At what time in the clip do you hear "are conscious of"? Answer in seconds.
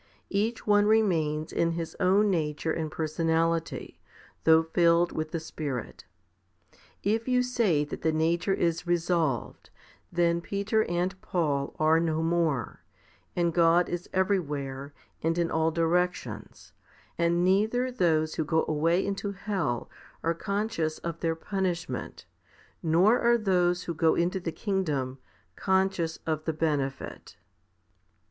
20.23-21.19